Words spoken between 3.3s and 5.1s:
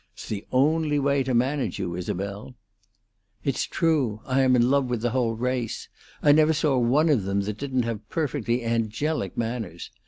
"It's true. I am in love with